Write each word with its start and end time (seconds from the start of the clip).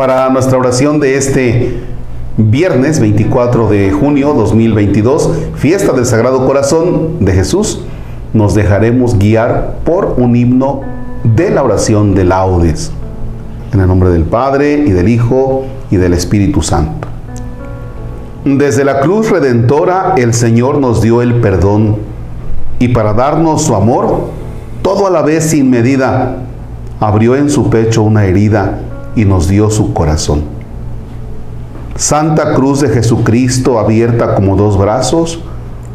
Para 0.00 0.30
nuestra 0.30 0.56
oración 0.56 0.98
de 0.98 1.16
este 1.16 1.80
viernes 2.38 3.00
24 3.00 3.68
de 3.68 3.90
junio 3.90 4.32
2022, 4.32 5.30
fiesta 5.56 5.92
del 5.92 6.06
Sagrado 6.06 6.46
Corazón 6.46 7.22
de 7.24 7.32
Jesús, 7.32 7.82
nos 8.32 8.54
dejaremos 8.54 9.18
guiar 9.18 9.76
por 9.84 10.14
un 10.16 10.36
himno 10.36 10.82
de 11.22 11.50
la 11.50 11.62
oración 11.62 12.14
de 12.14 12.24
laudes. 12.24 12.92
En 13.74 13.80
el 13.80 13.88
nombre 13.88 14.08
del 14.08 14.24
Padre 14.24 14.84
y 14.86 14.90
del 14.90 15.08
Hijo 15.08 15.64
y 15.90 15.96
del 15.96 16.14
Espíritu 16.14 16.62
Santo. 16.62 17.08
Desde 18.44 18.84
la 18.86 19.00
cruz 19.00 19.28
redentora 19.28 20.14
el 20.16 20.32
Señor 20.32 20.78
nos 20.78 21.02
dio 21.02 21.20
el 21.20 21.42
perdón 21.42 21.98
y 22.78 22.88
para 22.88 23.12
darnos 23.12 23.64
su 23.64 23.74
amor, 23.74 24.30
todo 24.90 25.06
a 25.06 25.10
la 25.10 25.22
vez 25.22 25.50
sin 25.50 25.70
medida, 25.70 26.38
abrió 26.98 27.36
en 27.36 27.48
su 27.48 27.70
pecho 27.70 28.02
una 28.02 28.24
herida 28.24 28.80
y 29.14 29.24
nos 29.24 29.46
dio 29.46 29.70
su 29.70 29.94
corazón. 29.94 30.42
Santa 31.94 32.54
Cruz 32.54 32.80
de 32.80 32.88
Jesucristo 32.88 33.78
abierta 33.78 34.34
como 34.34 34.56
dos 34.56 34.76
brazos, 34.76 35.44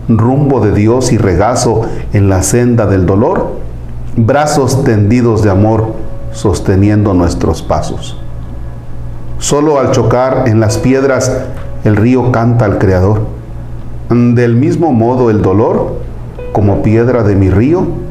rumbo 0.08 0.62
de 0.62 0.72
Dios 0.72 1.12
y 1.12 1.18
regazo 1.18 1.82
en 2.14 2.30
la 2.30 2.42
senda 2.42 2.86
del 2.86 3.06
dolor, 3.06 3.58
brazos 4.16 4.86
tendidos 4.86 5.44
de 5.44 5.50
amor 5.50 5.88
sosteniendo 6.32 7.14
nuestros 7.14 7.62
pasos. 7.62 8.18
Solo 9.40 9.78
al 9.78 9.92
chocar 9.92 10.48
en 10.48 10.62
las 10.62 10.78
piedras 10.78 11.34
el 11.84 11.98
río 11.98 12.32
canta 12.32 12.64
al 12.64 12.78
Creador. 12.78 13.24
Del 14.10 14.56
mismo 14.56 14.94
modo 14.94 15.30
el 15.30 15.42
dolor, 15.42 15.98
como 16.54 16.82
piedra 16.82 17.24
de 17.24 17.36
mi 17.36 17.50
río, 17.50 18.05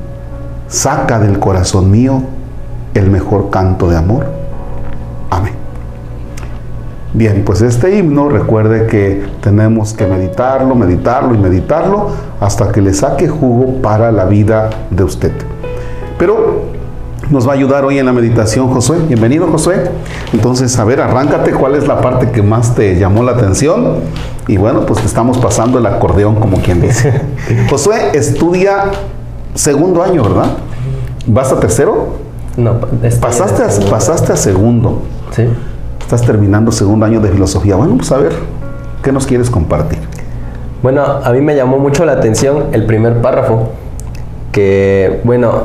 saca 0.69 1.19
del 1.19 1.39
corazón 1.39 1.91
mío 1.91 2.23
el 2.95 3.11
mejor 3.11 3.51
canto 3.51 3.89
de 3.89 3.97
amor. 3.97 4.27
Amén. 5.31 5.55
Bien, 7.13 7.43
pues 7.45 7.63
este 7.63 7.97
himno 7.97 8.29
recuerde 8.29 8.87
que 8.87 9.25
tenemos 9.41 9.93
que 9.93 10.07
meditarlo, 10.07 10.75
meditarlo 10.75 11.35
y 11.35 11.39
meditarlo 11.39 12.09
hasta 12.41 12.73
que 12.73 12.81
le 12.81 12.93
saque 12.93 13.29
jugo 13.29 13.81
para 13.83 14.11
la 14.11 14.25
vida 14.25 14.71
de 14.91 15.05
usted. 15.05 15.33
Pero 16.19 16.75
nos 17.31 17.47
va 17.49 17.53
a 17.53 17.55
ayudar 17.55 17.85
hoy 17.85 17.99
en 17.99 18.07
la 18.07 18.13
meditación 18.13 18.69
Josué. 18.69 18.99
Bienvenido 19.09 19.47
Josué. 19.47 19.91
Entonces, 20.33 20.79
a 20.79 20.85
ver, 20.85 21.01
arráncate 21.01 21.53
cuál 21.53 21.75
es 21.75 21.87
la 21.87 22.01
parte 22.01 22.31
que 22.31 22.43
más 22.43 22.75
te 22.75 22.99
llamó 22.99 23.23
la 23.23 23.33
atención. 23.33 24.01
Y 24.47 24.57
bueno, 24.57 24.85
pues 24.85 25.05
estamos 25.05 25.39
pasando 25.39 25.79
el 25.79 25.87
acordeón 25.87 26.35
como 26.37 26.59
quien 26.59 26.83
dice. 26.83 27.23
Josué 27.71 28.11
estudia 28.13 28.91
segundo 29.55 30.03
año, 30.03 30.23
¿verdad? 30.23 30.47
¿Vas 31.27 31.53
a 31.53 31.61
tercero? 31.61 32.09
No, 32.57 32.79
pasaste 33.21 33.63
a, 33.63 33.91
pasaste 33.91 34.33
a 34.33 34.37
segundo. 34.37 35.03
Sí. 35.33 35.45
Estás 36.01 36.23
terminando 36.23 36.71
segundo 36.71 37.07
año 37.07 37.21
de 37.21 37.31
filosofía. 37.31 37.77
Bueno, 37.77 37.97
pues 37.97 38.13
a 38.13 38.19
ver, 38.19 38.33
¿qué 39.03 39.11
nos 39.11 39.27
quieres 39.27 39.51
compartir? 39.51 39.99
Bueno, 40.83 41.03
a 41.03 41.33
mí 41.33 41.41
me 41.41 41.57
llamó 41.57 41.79
mucho 41.79 42.05
la 42.05 42.13
atención 42.13 42.65
el 42.73 42.85
primer 42.85 43.23
párrafo, 43.23 43.71
que, 44.53 45.21
bueno, 45.25 45.63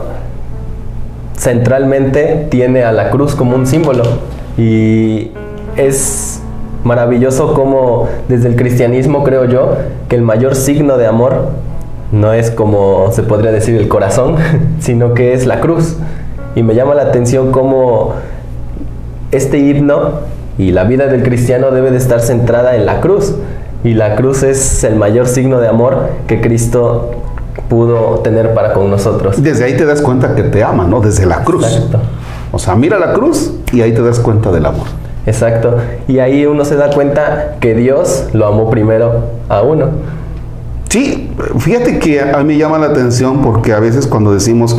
centralmente 1.38 2.48
tiene 2.50 2.84
a 2.84 2.92
la 2.92 3.10
cruz 3.10 3.36
como 3.36 3.56
un 3.56 3.67
símbolo 3.67 4.04
y 4.58 5.32
es 5.78 6.42
maravilloso 6.84 7.54
como 7.54 8.08
desde 8.28 8.50
el 8.50 8.56
cristianismo 8.56 9.23
creo 9.23 9.45
yo 9.45 9.76
que 10.10 10.16
el 10.16 10.22
mayor 10.22 10.56
signo 10.56 10.98
de 10.98 11.08
amor 11.08 11.50
no 12.11 12.33
es 12.33 12.52
como 12.52 13.11
se 13.11 13.23
podría 13.23 13.52
decir 13.52 13.75
el 13.75 13.88
corazón, 13.88 14.35
sino 14.79 15.13
que 15.13 15.33
es 15.33 15.45
la 15.45 15.59
cruz. 15.59 15.95
Y 16.55 16.63
me 16.63 16.75
llama 16.75 16.95
la 16.95 17.03
atención 17.03 17.52
cómo 17.52 18.13
este 19.31 19.59
himno 19.59 20.11
y 20.57 20.71
la 20.71 20.83
vida 20.83 21.07
del 21.07 21.23
cristiano 21.23 21.71
debe 21.71 21.91
de 21.91 21.97
estar 21.97 22.19
centrada 22.19 22.75
en 22.75 22.86
la 22.86 23.02
cruz. 23.02 23.36
Y 23.83 23.93
la 23.93 24.15
cruz 24.15 24.43
es 24.43 24.83
el 24.83 24.95
mayor 24.95 25.27
signo 25.27 25.61
de 25.61 25.67
amor 25.67 26.09
que 26.27 26.42
Cristo 26.42 27.11
pudo 27.69 28.19
tener 28.19 28.53
para 28.53 28.73
con 28.73 28.89
nosotros. 28.89 29.42
Desde 29.42 29.64
ahí 29.64 29.77
te 29.77 29.86
das 29.86 30.02
cuenta 30.02 30.36
que 30.36 30.43
te 30.43 30.64
ama, 30.64 30.86
¿no? 30.86 30.99
Desde 30.99 31.25
la 31.25 31.43
cruz. 31.43 31.65
Exacto. 31.65 31.99
O 32.52 32.59
sea, 32.59 32.75
mira 32.75 32.98
la 32.98 33.14
cruz 33.14 33.53
y 33.71 33.81
ahí 33.81 33.93
te 33.93 34.02
das 34.02 34.19
cuenta 34.19 34.52
del 34.52 34.65
amor. 34.65 34.87
Exacto. 35.25 35.77
Y 36.08 36.19
ahí 36.19 36.45
uno 36.45 36.65
se 36.65 36.75
da 36.75 36.89
cuenta 36.89 37.55
que 37.59 37.75
Dios 37.75 38.25
lo 38.33 38.48
amó 38.48 38.69
primero 38.69 39.25
a 39.48 39.61
uno. 39.61 39.89
Sí, 40.89 41.32
fíjate 41.60 42.00
que 42.00 42.20
a 42.20 42.44
mí 42.44 42.58
llama 42.58 42.80
la 42.80 42.88
atención 42.88 43.42
porque 43.42 43.73
a 43.73 43.80
veces 43.80 44.08
cuando 44.08 44.33
decimos 44.33 44.76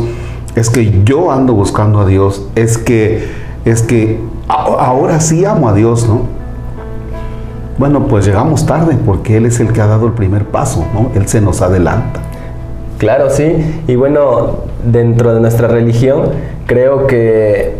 es 0.55 0.69
que 0.69 1.03
yo 1.05 1.31
ando 1.31 1.53
buscando 1.53 2.01
a 2.01 2.05
Dios, 2.05 2.45
es 2.55 2.77
que 2.77 3.29
es 3.63 3.81
que 3.81 4.19
ahora 4.47 5.21
sí 5.21 5.45
amo 5.45 5.69
a 5.69 5.73
Dios, 5.73 6.07
¿no? 6.07 6.23
Bueno, 7.77 8.07
pues 8.07 8.25
llegamos 8.25 8.65
tarde 8.65 8.97
porque 9.05 9.37
Él 9.37 9.45
es 9.45 9.59
el 9.61 9.71
que 9.71 9.79
ha 9.79 9.87
dado 9.87 10.05
el 10.05 10.13
primer 10.13 10.45
paso, 10.45 10.85
¿no? 10.93 11.11
Él 11.15 11.27
se 11.27 11.39
nos 11.39 11.61
adelanta. 11.61 12.19
Claro, 12.97 13.29
sí. 13.29 13.81
Y 13.87 13.95
bueno, 13.95 14.57
dentro 14.83 15.33
de 15.33 15.39
nuestra 15.39 15.67
religión 15.67 16.31
creo 16.67 17.07
que 17.07 17.75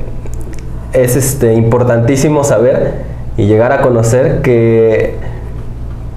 es 0.94 1.16
este, 1.16 1.54
importantísimo 1.54 2.44
saber 2.44 3.04
y 3.38 3.46
llegar 3.46 3.72
a 3.72 3.82
conocer 3.82 4.42
que 4.42 5.16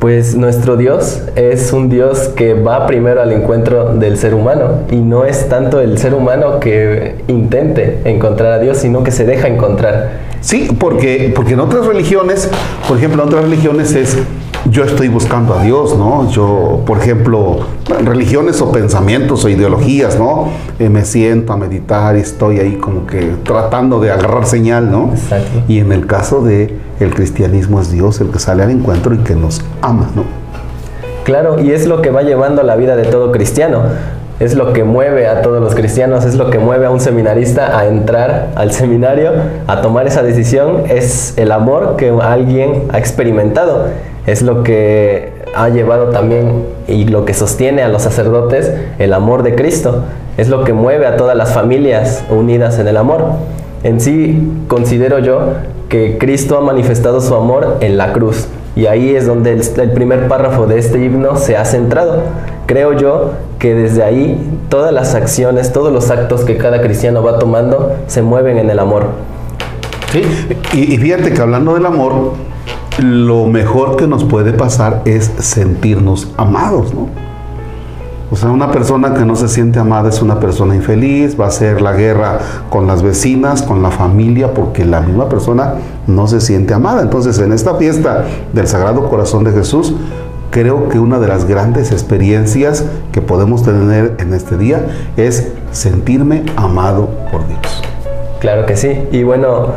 pues 0.05 0.37
nuestro 0.37 0.77
Dios 0.77 1.23
es 1.35 1.73
un 1.73 1.89
Dios 1.89 2.29
que 2.37 2.53
va 2.53 2.87
primero 2.87 3.23
al 3.23 3.33
encuentro 3.33 3.95
del 3.95 4.19
ser 4.19 4.35
humano 4.35 4.81
y 4.91 4.97
no 4.97 5.25
es 5.25 5.49
tanto 5.49 5.81
el 5.81 5.97
ser 5.97 6.13
humano 6.13 6.61
que 6.61 7.25
intente 7.27 8.01
encontrar 8.05 8.53
a 8.53 8.59
Dios, 8.59 8.77
sino 8.77 9.03
que 9.03 9.11
se 9.11 9.25
deja 9.25 9.49
encontrar. 9.49 10.11
Sí, 10.43 10.69
porque, 10.79 11.33
porque 11.35 11.55
en 11.55 11.61
otras 11.61 11.87
religiones, 11.87 12.51
por 12.87 12.99
ejemplo, 12.99 13.23
en 13.23 13.29
otras 13.31 13.45
religiones 13.45 13.95
es 13.95 14.19
yo 14.71 14.85
estoy 14.85 15.09
buscando 15.09 15.55
a 15.55 15.63
Dios, 15.63 15.97
¿no? 15.97 16.31
Yo, 16.31 16.83
por 16.87 16.99
ejemplo, 16.99 17.59
religiones 18.03 18.61
o 18.63 18.73
pensamientos 18.73 19.45
o 19.45 19.49
ideologías, 19.49 20.19
¿no? 20.19 20.49
Eh, 20.79 20.89
me 20.89 21.05
siento 21.05 21.53
a 21.53 21.57
meditar 21.57 22.17
y 22.17 22.21
estoy 22.21 22.61
ahí 22.61 22.77
como 22.77 23.07
que 23.07 23.35
tratando 23.45 24.01
de 24.01 24.11
agarrar 24.11 24.47
señal, 24.47 24.91
¿no? 24.91 25.11
Exacto. 25.13 25.63
Y 25.69 25.81
en 25.81 25.93
el 25.93 26.07
caso 26.07 26.43
de 26.43 26.75
el 27.01 27.15
cristianismo 27.15 27.81
es 27.81 27.93
Dios 27.93 28.21
el 28.21 28.31
que 28.31 28.39
sale 28.39 28.63
al 28.63 28.71
encuentro 28.71 29.15
y 29.15 29.19
que 29.19 29.35
nos 29.35 29.63
ama, 29.83 30.09
¿no? 30.15 30.25
Claro, 31.25 31.61
y 31.61 31.71
es 31.73 31.87
lo 31.87 32.03
que 32.03 32.11
va 32.11 32.23
llevando 32.23 32.63
la 32.63 32.77
vida 32.77 32.97
de 32.97 33.05
todo 33.05 33.33
cristiano. 33.33 33.83
Es 34.41 34.57
lo 34.57 34.73
que 34.73 34.83
mueve 34.83 35.29
a 35.29 35.43
todos 35.43 35.63
los 35.63 35.77
cristianos, 35.77 36.25
es 36.25 36.35
lo 36.35 36.51
que 36.51 36.59
mueve 36.59 36.87
a 36.87 36.91
un 36.91 36.99
seminarista 36.99 37.79
a 37.79 37.87
entrar 37.87 38.51
al 38.57 38.73
seminario, 38.73 39.31
a 39.69 39.81
tomar 39.81 40.09
esa 40.09 40.25
decisión, 40.25 40.83
es 40.89 41.35
el 41.39 41.53
amor 41.53 41.95
que 41.97 42.11
alguien 42.11 42.89
ha 42.93 42.99
experimentado 42.99 43.87
es 44.27 44.43
lo 44.43 44.63
que 44.63 45.33
ha 45.55 45.69
llevado 45.69 46.07
también 46.07 46.65
y 46.89 47.05
lo 47.05 47.25
que 47.25 47.35
sostiene 47.35 47.83
a 47.83 47.89
los 47.89 48.03
sacerdotes 48.03 48.73
el 48.99 49.13
amor 49.13 49.43
de 49.43 49.55
Cristo. 49.55 50.05
Es 50.37 50.49
lo 50.49 50.65
que 50.65 50.73
mueve 50.73 51.07
a 51.07 51.17
todas 51.17 51.37
las 51.37 51.53
familias 51.53 52.25
unidas 52.31 52.79
en 52.79 52.89
el 52.89 52.97
amor. 52.97 53.25
En 53.83 54.01
sí 54.01 54.65
considero 54.67 55.19
yo 55.19 55.53
que 55.89 56.19
Cristo 56.19 56.57
ha 56.57 56.61
manifestado 56.61 57.21
su 57.21 57.35
amor 57.35 57.77
en 57.81 57.97
la 57.97 58.13
cruz 58.13 58.49
y 58.77 58.87
ahí 58.87 59.15
es 59.15 59.27
donde 59.27 59.53
el, 59.53 59.91
primer 59.93 60.27
párrafo 60.27 60.67
de 60.67 60.79
este 60.79 61.05
himno 61.05 61.37
se 61.37 61.57
ha 61.57 61.65
centrado. 61.65 62.23
Creo 62.67 62.93
yo 62.95 63.33
que 63.59 63.75
desde 63.75 64.03
ahí 64.03 64.59
todas 64.69 64.93
las 64.93 65.15
acciones, 65.15 65.73
todos 65.73 65.93
los 65.93 66.11
actos 66.11 66.45
que 66.45 66.57
cada 66.57 66.81
cristiano 66.81 67.23
va 67.23 67.39
tomando 67.39 67.95
se 68.07 68.23
mueven 68.23 68.59
en 68.59 68.71
el 68.71 68.79
amor. 68.79 69.09
Sí, 70.11 70.23
y, 70.73 70.95
y 70.95 70.99
fíjate 70.99 71.33
que 71.33 71.41
hablando 71.41 71.75
del 71.75 71.87
amor, 71.87 72.33
lo 73.03 73.47
mejor 73.47 73.97
que 73.97 74.07
nos 74.07 74.25
puede 74.25 74.53
pasar 74.53 75.03
es 75.05 75.31
sentirnos 75.39 76.29
amados, 76.37 76.95
¿no? 76.95 77.09
O 78.31 78.37
sea, 78.37 78.51
una 78.51 78.73
persona 78.73 79.15
que 79.15 79.25
no 79.25 79.37
se 79.37 79.49
siente 79.49 79.79
amada 79.79 80.09
es 80.09 80.21
una 80.21 80.41
persona 80.41 80.75
infeliz, 80.75 81.39
va 81.39 81.45
a 81.45 81.49
hacer 81.49 81.81
la 81.81 81.93
guerra 81.93 82.41
con 82.69 82.87
las 82.87 83.03
vecinas, 83.03 83.63
con 83.63 83.83
la 83.83 83.91
familia, 83.91 84.55
porque 84.55 84.85
la 84.85 85.01
misma 85.03 85.29
persona 85.29 85.75
no 86.07 86.27
se 86.27 86.41
siente 86.41 86.75
amada. 86.75 87.03
Entonces, 87.03 87.39
en 87.39 87.53
esta 87.53 87.77
fiesta 87.77 88.25
del 88.53 88.67
Sagrado 88.67 89.09
Corazón 89.09 89.45
de 89.45 89.53
Jesús, 89.53 89.95
creo 90.51 90.89
que 90.89 90.99
una 90.99 91.19
de 91.19 91.29
las 91.29 91.45
grandes 91.45 91.93
experiencias 91.93 92.85
que 93.13 93.21
podemos 93.21 93.63
tener 93.63 94.17
en 94.19 94.35
este 94.35 94.57
día 94.57 94.85
es 95.17 95.53
sentirme 95.71 96.45
amado 96.57 97.11
por 97.31 97.47
Dios. 97.47 97.83
Claro 98.41 98.67
que 98.67 98.77
sí. 98.77 99.01
Y 99.13 99.23
bueno, 99.23 99.69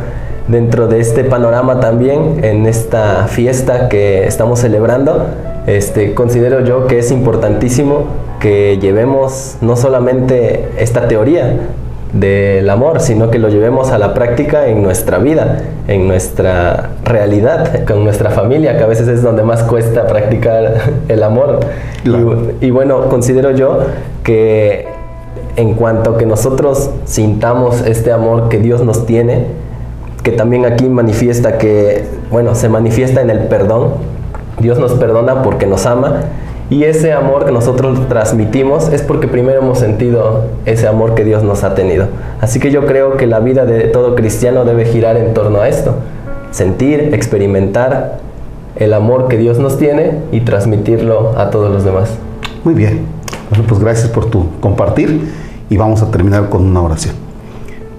dentro 0.48 0.88
de 0.88 1.00
este 1.00 1.24
panorama 1.24 1.80
también, 1.80 2.42
en 2.42 2.66
esta 2.66 3.26
fiesta 3.28 3.88
que 3.88 4.26
estamos 4.26 4.60
celebrando, 4.60 5.26
este, 5.66 6.14
considero 6.14 6.64
yo 6.64 6.86
que 6.86 6.98
es 6.98 7.10
importantísimo 7.10 8.06
que 8.40 8.78
llevemos 8.80 9.56
no 9.60 9.76
solamente 9.76 10.68
esta 10.78 11.08
teoría 11.08 11.68
del 12.12 12.70
amor, 12.70 13.00
sino 13.00 13.30
que 13.30 13.38
lo 13.38 13.50
llevemos 13.50 13.90
a 13.90 13.98
la 13.98 14.14
práctica 14.14 14.68
en 14.68 14.82
nuestra 14.82 15.18
vida, 15.18 15.60
en 15.88 16.08
nuestra 16.08 16.92
realidad, 17.04 17.84
con 17.84 18.02
nuestra 18.04 18.30
familia, 18.30 18.78
que 18.78 18.84
a 18.84 18.86
veces 18.86 19.08
es 19.08 19.22
donde 19.22 19.42
más 19.42 19.62
cuesta 19.64 20.06
practicar 20.06 20.80
el 21.08 21.22
amor. 21.22 21.60
Y, 22.04 22.66
y 22.66 22.70
bueno, 22.70 23.10
considero 23.10 23.50
yo 23.50 23.80
que 24.22 24.86
en 25.56 25.74
cuanto 25.74 26.16
que 26.16 26.24
nosotros 26.24 26.90
sintamos 27.04 27.82
este 27.82 28.12
amor 28.12 28.48
que 28.48 28.58
Dios 28.58 28.82
nos 28.84 29.04
tiene, 29.04 29.46
que 30.28 30.36
también 30.36 30.66
aquí 30.66 30.86
manifiesta 30.90 31.56
que, 31.56 32.04
bueno, 32.30 32.54
se 32.54 32.68
manifiesta 32.68 33.22
en 33.22 33.30
el 33.30 33.46
perdón. 33.46 33.94
Dios 34.60 34.78
nos 34.78 34.92
perdona 34.92 35.42
porque 35.42 35.66
nos 35.66 35.86
ama 35.86 36.20
y 36.68 36.84
ese 36.84 37.14
amor 37.14 37.46
que 37.46 37.52
nosotros 37.52 38.06
transmitimos 38.10 38.92
es 38.92 39.00
porque 39.00 39.26
primero 39.26 39.60
hemos 39.60 39.78
sentido 39.78 40.44
ese 40.66 40.86
amor 40.86 41.14
que 41.14 41.24
Dios 41.24 41.42
nos 41.44 41.64
ha 41.64 41.74
tenido. 41.74 42.08
Así 42.42 42.60
que 42.60 42.70
yo 42.70 42.84
creo 42.84 43.16
que 43.16 43.26
la 43.26 43.40
vida 43.40 43.64
de 43.64 43.84
todo 43.84 44.14
cristiano 44.14 44.66
debe 44.66 44.84
girar 44.84 45.16
en 45.16 45.32
torno 45.32 45.60
a 45.60 45.68
esto. 45.68 45.94
Sentir, 46.50 47.14
experimentar 47.14 48.18
el 48.76 48.92
amor 48.92 49.28
que 49.28 49.38
Dios 49.38 49.58
nos 49.58 49.78
tiene 49.78 50.18
y 50.30 50.40
transmitirlo 50.40 51.38
a 51.38 51.48
todos 51.48 51.72
los 51.72 51.84
demás. 51.84 52.10
Muy 52.64 52.74
bien. 52.74 53.06
Pues 53.66 53.80
gracias 53.80 54.08
por 54.10 54.26
tu 54.26 54.46
compartir 54.60 55.32
y 55.70 55.76
vamos 55.78 56.02
a 56.02 56.10
terminar 56.10 56.50
con 56.50 56.66
una 56.66 56.82
oración. 56.82 57.27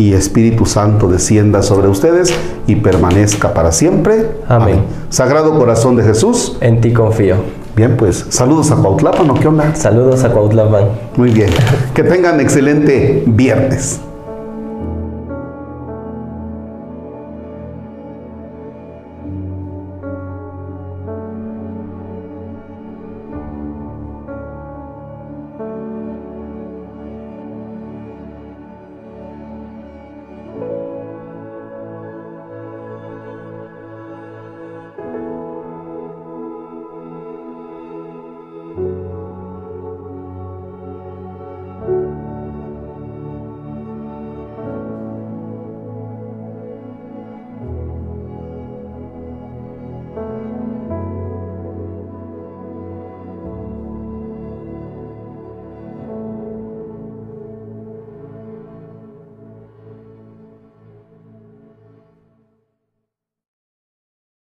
y 0.00 0.14
Espíritu 0.14 0.64
Santo 0.64 1.08
descienda 1.08 1.62
sobre 1.62 1.86
ustedes 1.88 2.32
y 2.66 2.76
permanezca 2.76 3.52
para 3.52 3.70
siempre. 3.70 4.30
Amén. 4.48 4.82
Sagrado 5.10 5.58
Corazón 5.58 5.94
de 5.94 6.02
Jesús. 6.02 6.56
En 6.62 6.80
ti 6.80 6.94
confío. 6.94 7.36
Bien, 7.76 7.98
pues 7.98 8.24
saludos 8.30 8.70
a 8.70 8.76
Cuautlapan, 8.76 9.26
¿no? 9.26 9.34
¿Qué 9.34 9.46
onda? 9.46 9.74
Saludos 9.74 10.24
a 10.24 10.30
Cuautlapan. 10.30 10.88
Muy 11.16 11.30
bien. 11.30 11.50
Que 11.92 12.02
tengan 12.02 12.40
excelente 12.40 13.24
viernes. 13.26 14.00